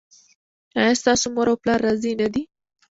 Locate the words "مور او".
1.33-1.57